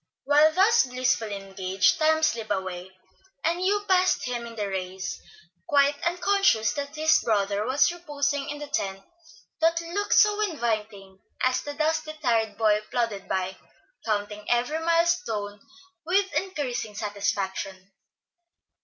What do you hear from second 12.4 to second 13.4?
boy plodded